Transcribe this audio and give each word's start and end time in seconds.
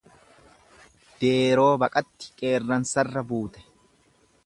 Deeroo 1.19 1.69
baqatti 1.83 2.33
qeerransarra 2.41 3.27
buute. 3.35 3.69